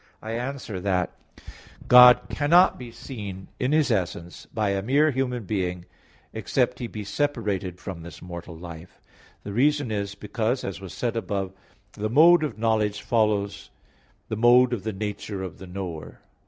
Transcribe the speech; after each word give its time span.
I 0.19 0.31
answer 0.31 0.79
that, 0.79 1.11
God 1.87 2.21
cannot 2.27 2.79
be 2.79 2.91
seen 2.91 3.49
in 3.59 3.71
His 3.71 3.91
essence 3.91 4.47
by 4.47 4.71
a 4.71 4.81
mere 4.81 5.11
human 5.11 5.43
being, 5.43 5.85
except 6.33 6.79
he 6.79 6.87
be 6.87 7.03
separated 7.03 7.79
from 7.79 8.01
this 8.01 8.19
mortal 8.19 8.57
life. 8.57 8.99
The 9.43 9.53
reason 9.53 9.91
is 9.91 10.15
because, 10.15 10.63
as 10.63 10.81
was 10.81 10.91
said 10.95 11.15
above 11.15 11.49
(A. 11.49 11.99
4), 11.99 12.03
the 12.03 12.09
mode 12.09 12.43
of 12.43 12.57
knowledge 12.57 13.03
follows 13.03 13.69
the 14.27 14.35
mode 14.35 14.73
of 14.73 14.81
the 14.81 14.91
nature 14.91 15.43
of 15.43 15.59
the 15.59 15.67
knower. 15.67 16.19